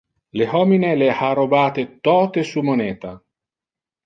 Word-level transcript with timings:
Le 0.39 0.45
homine 0.53 0.89
le 1.01 1.09
ha 1.17 1.29
robate 1.41 1.85
tote 2.09 2.41
su 2.53 2.65
moneta. 2.71 3.13